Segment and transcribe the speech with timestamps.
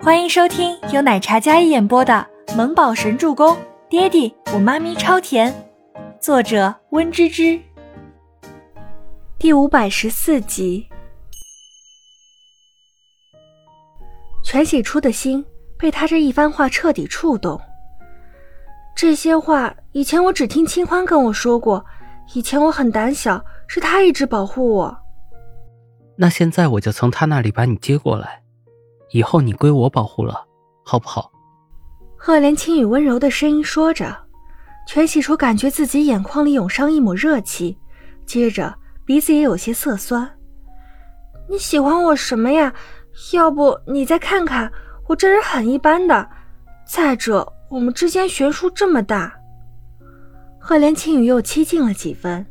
[0.00, 3.56] 欢迎收听由奶茶嘉一演播的《萌宝神助攻》，
[3.88, 5.52] 爹地我妈咪超甜，
[6.20, 7.60] 作者温芝芝。
[9.40, 10.88] 第五百十四集。
[14.44, 15.44] 全喜初的心
[15.76, 17.60] 被他这一番话彻底触动。
[18.96, 21.84] 这些话以前我只听清欢跟我说过，
[22.34, 24.96] 以前我很胆小，是他一直保护我。
[26.16, 28.42] 那现在我就从他那里把你接过来。
[29.10, 30.46] 以后你归我保护了，
[30.84, 31.30] 好不好？
[32.16, 34.16] 赫连青雨温柔的声音说着，
[34.86, 37.78] 全喜初感觉自己眼眶里涌上一抹热气，
[38.26, 38.74] 接着
[39.04, 40.28] 鼻子也有些涩酸。
[41.48, 42.74] 你喜欢我什么呀？
[43.32, 44.70] 要不你再看看，
[45.06, 46.28] 我这人很一般的。
[46.86, 49.34] 再者，我们之间悬殊这么大。
[50.58, 52.44] 赫连青雨又凄近了几分。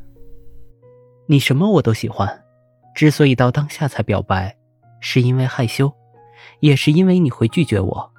[1.27, 2.43] 你什么我都喜欢，
[2.95, 4.57] 之所以到当下才表白，
[4.99, 5.91] 是因为害羞。
[6.59, 8.11] 也是因为你会拒绝我，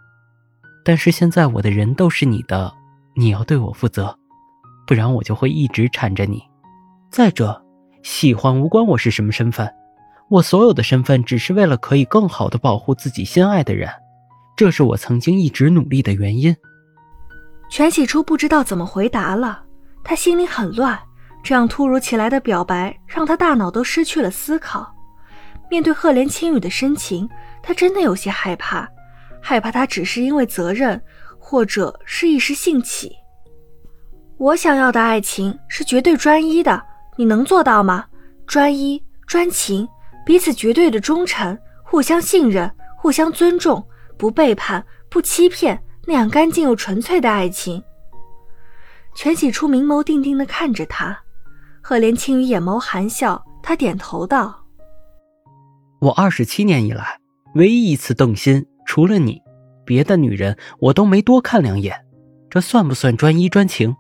[0.85, 2.73] 但是现在我的人都是你的，
[3.15, 4.17] 你要对我负责，
[4.87, 6.43] 不然我就会一直缠着你。
[7.11, 7.61] 再者，
[8.03, 9.69] 喜欢无关我是什么身份，
[10.31, 13.91] 我所有的身份只是为了可以更好的保护自己心爱的人，
[14.57, 16.55] 这是我曾经一直努力的原因。
[17.71, 19.63] 全喜初不知道怎么回答了，
[20.05, 20.99] 他心里很乱，
[21.43, 24.95] 这样突如其来的表白让他大脑都失去了思考。
[25.71, 27.29] 面对赫连青羽的深情。
[27.63, 28.89] 他真的有些害怕，
[29.41, 31.01] 害怕他只是因为责任，
[31.39, 33.15] 或者是一时兴起。
[34.39, 36.83] 我想要的爱情是绝对专一的，
[37.17, 38.07] 你能做到吗？
[38.47, 39.87] 专一、专情，
[40.25, 43.85] 彼此绝对的忠诚，互相信任，互相尊重，
[44.17, 47.83] 不背叛，不欺骗，那样干净又纯粹的爱情。
[49.15, 51.19] 全喜初明眸定定地看着他，
[51.83, 54.58] 赫连青羽眼眸含笑，他点头道
[56.01, 57.19] ：“我二十七年以来。”
[57.55, 59.43] 唯一一次动心，除了你，
[59.85, 62.05] 别的女人我都没多看两眼，
[62.51, 63.97] 这算不算专一专情？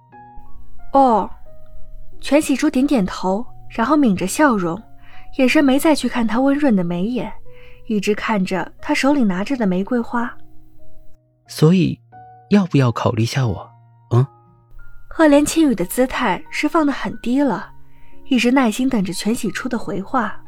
[0.92, 1.28] 哦，
[2.20, 4.80] 全喜初点点头，然后抿着笑容，
[5.38, 7.32] 眼神没再去看他温润的眉眼，
[7.88, 10.30] 一直看着他手里拿着的玫瑰花。
[11.46, 11.98] 所以，
[12.50, 13.68] 要不要考虑下我？
[14.14, 14.24] 嗯？
[15.08, 17.70] 赫连青雨的姿态是放得很低了，
[18.28, 20.38] 一直耐心等着全喜初的回话。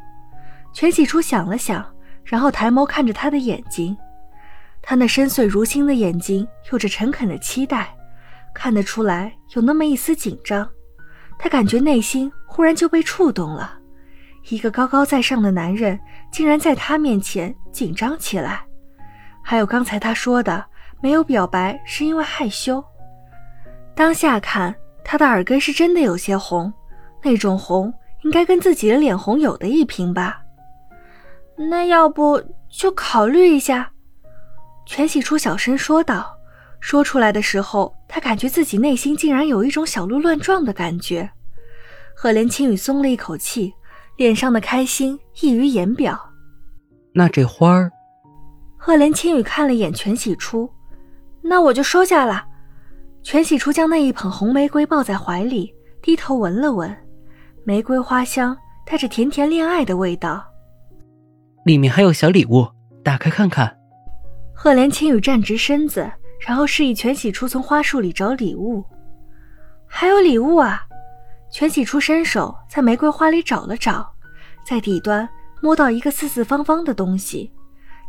[0.73, 1.85] 全喜初想了想。
[2.23, 3.97] 然后抬眸看着他的眼睛，
[4.81, 7.93] 他那深邃如星的眼睛有着诚恳的期待，
[8.53, 10.69] 看得出来有那么一丝紧张。
[11.37, 13.77] 他感觉内心忽然就被触动了，
[14.49, 15.99] 一个高高在上的男人
[16.31, 18.63] 竟然在他面前紧张起来。
[19.43, 20.63] 还有刚才他说的
[21.01, 22.81] 没有表白是因为害羞，
[23.95, 24.73] 当下看
[25.03, 26.71] 他的耳根是真的有些红，
[27.23, 30.40] 那种红应该跟自己的脸红有的一拼吧。
[31.69, 33.91] 那要不就考虑一下？
[34.85, 36.37] 全喜初小声说道。
[36.79, 41.29] 说出来的时候，他感觉自己内心竟然有一种小鹿乱撞的感觉。
[42.15, 43.71] 赫连青雨松了一口气，
[44.17, 46.19] 脸上的开心溢于言表。
[47.13, 47.91] 那这花儿？
[48.77, 50.67] 赫连青雨看了眼全喜初，
[51.43, 52.43] 那我就收下了。
[53.21, 56.91] 全喜初将那一捧红玫瑰抱在怀里，低头闻了闻，
[57.63, 58.57] 玫瑰花香
[58.87, 60.43] 带着甜甜恋爱的味道。
[61.63, 62.67] 里面还有小礼物，
[63.03, 63.77] 打开看看。
[64.53, 68.83] 赫连青雨站直身子，然后示意全喜初从花束里找礼物。
[69.87, 70.85] 还有礼物啊！
[71.51, 74.09] 全喜初伸手在玫瑰花里找了找，
[74.65, 75.27] 在底端
[75.61, 77.51] 摸到一个四四方方的东西，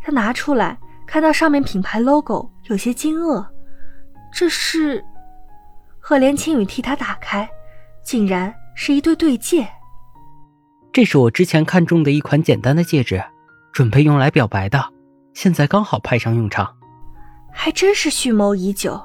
[0.03, 3.45] 他拿出来，看到上面品牌 logo，有些惊愕。
[4.33, 5.05] 这是？
[5.99, 7.49] 赫连青雨替他打开，
[8.03, 9.69] 竟然是一对对戒。
[10.93, 13.23] 这是我之前看中的一款简单的戒指。
[13.73, 14.85] 准备用来表白的，
[15.33, 16.77] 现在刚好派上用场，
[17.51, 19.01] 还真是蓄谋已久。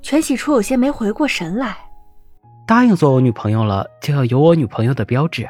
[0.00, 1.76] 全喜初有些没回过神来。
[2.66, 5.46] 答应做我女朋友了，就要有我女朋友的标志，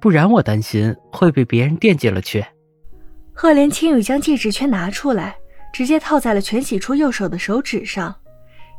[0.00, 2.44] 不然我担心会被别人惦记了去。
[3.32, 5.36] 赫连青雨将戒指圈拿出来，
[5.72, 8.12] 直接套在了全喜初右手的手指上，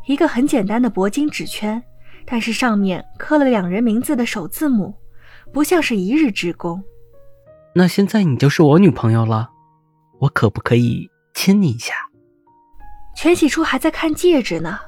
[0.08, 1.82] 一个很简单的铂金指圈，
[2.26, 4.94] 但是上面刻了两人名字的首字母，
[5.54, 6.84] 不像是一日之功。
[7.78, 9.50] 那现在你就是我女朋友了，
[10.20, 11.94] 我可不可以亲你一下？
[13.14, 14.80] 全喜初还在看戒指呢，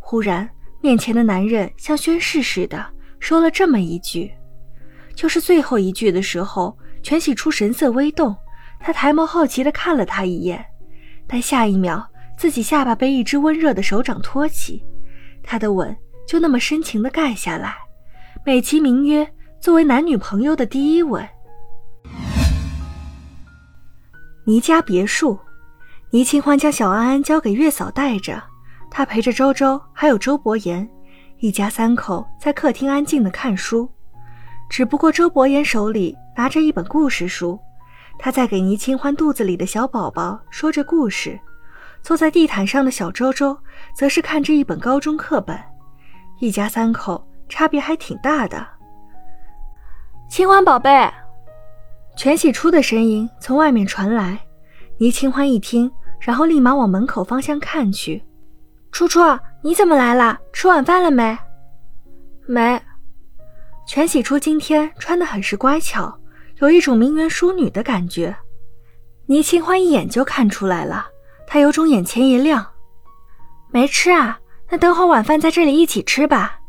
[0.00, 0.50] 忽然
[0.80, 2.84] 面前的男人像宣誓似的
[3.20, 4.28] 说了这么一句，
[5.14, 8.34] 就是最后一句的时候，全喜初神色微动，
[8.80, 10.64] 他抬眸好奇的看了他一眼，
[11.28, 12.04] 但下一秒
[12.36, 14.84] 自己下巴被一只温热的手掌托起，
[15.44, 15.96] 他的吻
[16.26, 17.76] 就那么深情的盖下来，
[18.44, 21.24] 美其名曰作为男女朋友的第一吻。
[24.52, 25.38] 倪家别墅，
[26.10, 28.38] 倪清欢将小安安交给月嫂带着，
[28.90, 30.86] 她陪着周周还有周伯言，
[31.38, 33.90] 一家三口在客厅安静的看书。
[34.68, 37.58] 只不过周伯言手里拿着一本故事书，
[38.18, 41.40] 他在给倪清欢肚子里的小宝宝说着故事。
[42.02, 43.56] 坐在地毯上的小周周，
[43.96, 45.58] 则是看着一本高中课本。
[46.40, 48.66] 一家三口差别还挺大的。
[50.28, 51.10] 清欢宝贝，
[52.16, 54.38] 全喜初的声音从外面传来。
[54.98, 58.22] 倪清欢一听，然后立马往门口方向看去。
[58.92, 59.20] 初初，
[59.62, 60.38] 你怎么来了？
[60.52, 61.36] 吃晚饭了没？
[62.46, 62.80] 没。
[63.86, 66.16] 全喜初今天穿的很是乖巧，
[66.60, 68.36] 有一种名媛淑女的感觉。
[69.26, 71.06] 倪清欢一眼就看出来了。
[71.46, 72.64] 她有种眼前一亮，
[73.72, 74.38] 没吃啊？
[74.70, 76.60] 那等会晚饭在这里一起吃吧。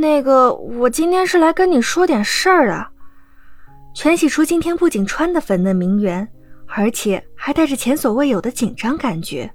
[0.00, 2.89] 那个，我今天是来跟你说点事儿的。
[3.92, 6.26] 全喜初今天不仅穿的粉嫩名媛，
[6.66, 9.52] 而且还带着前所未有的紧张感觉。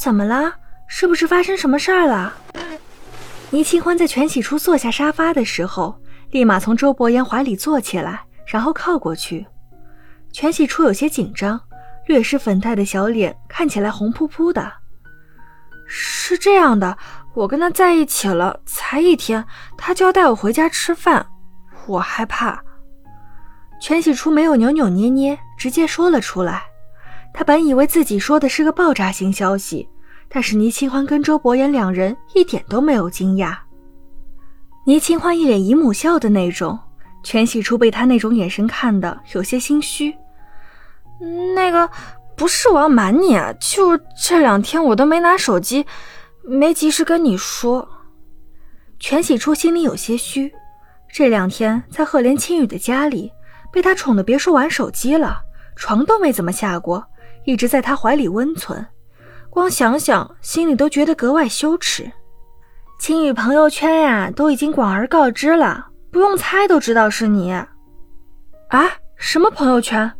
[0.00, 0.52] 怎么了？
[0.86, 2.34] 是不是发生什么事儿了？
[3.50, 9.46] 倪清欢在全喜初坐下沙发的时候，立马从周伯言怀里坐起来，然后靠过去。
[10.32, 11.60] 全喜初有些紧张。
[12.06, 14.72] 略施粉黛的小脸看起来红扑扑的。
[15.86, 16.96] 是这样的，
[17.34, 19.44] 我跟他在一起了才一天，
[19.76, 21.26] 他就要带我回家吃饭，
[21.86, 22.62] 我害怕。
[23.80, 26.62] 全喜初没有扭扭捏捏，直接说了出来。
[27.32, 29.88] 他本以为自己说的是个爆炸性消息，
[30.28, 33.56] 但是倪清欢跟周伯言两人一点都没有惊讶。
[34.86, 36.78] 倪清欢一脸姨母笑的那种，
[37.22, 40.16] 全喜初被他那种眼神看的有些心虚。
[41.54, 41.88] 那个
[42.36, 45.84] 不是我要瞒你啊，就这两天我都没拿手机，
[46.42, 47.88] 没及时跟你说。
[48.98, 50.52] 全喜初心里有些虚，
[51.12, 53.30] 这两天在赫连青雨的家里，
[53.72, 55.40] 被他宠的别说玩手机了，
[55.76, 57.04] 床都没怎么下过，
[57.44, 58.84] 一直在他怀里温存，
[59.50, 62.10] 光想想心里都觉得格外羞耻。
[62.98, 67.52] 青雨朋友圈呀，都已经广而告之了，不用猜都知道是你。
[67.52, 67.68] 啊？
[69.16, 70.10] 什么朋友圈？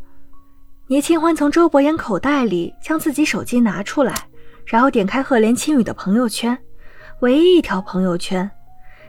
[0.89, 4.15] 倪清欢从周伯言口袋里将自己手机拿出来，
[4.65, 6.57] 然后点开赫连青雨的朋友圈，
[7.21, 8.51] 唯一一条朋友圈，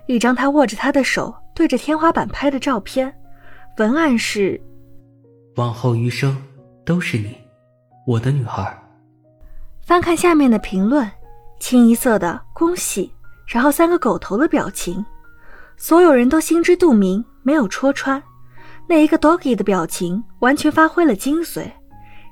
[0.08, 3.16] 一张他握着她的手对着天花板拍的照片，
[3.80, 4.60] 文案是
[5.56, 6.36] ：“往后余生
[6.86, 7.34] 都是你，
[8.06, 8.78] 我的女孩。”
[9.88, 11.10] 翻看下面的评论，
[11.62, 13.10] 清一色的恭喜，
[13.48, 15.04] 然后三个狗头的表情，
[15.78, 18.22] 所有人都心知肚明，没有戳穿。
[18.86, 21.72] 那一个 doggy 的表情完全发挥了精髓，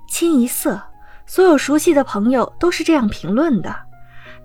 [0.10, 0.78] 清一色，
[1.26, 3.74] 所有熟悉的朋友都是这样评论的，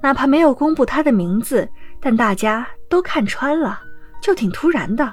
[0.01, 1.69] 哪怕没有公布他的名字，
[2.01, 3.81] 但大家都看穿了，
[4.21, 5.13] 就挺突然的。